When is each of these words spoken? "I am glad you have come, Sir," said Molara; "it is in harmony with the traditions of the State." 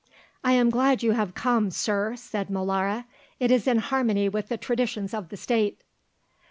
"I 0.43 0.53
am 0.53 0.71
glad 0.71 1.03
you 1.03 1.11
have 1.11 1.35
come, 1.35 1.69
Sir," 1.69 2.15
said 2.15 2.47
Molara; 2.49 3.05
"it 3.39 3.51
is 3.51 3.67
in 3.67 3.77
harmony 3.77 4.29
with 4.29 4.47
the 4.49 4.57
traditions 4.57 5.13
of 5.13 5.29
the 5.29 5.37
State." 5.37 5.83